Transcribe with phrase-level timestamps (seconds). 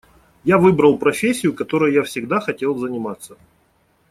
[0.43, 3.37] Я выбрал профессию, которой я всегда хотел заниматься.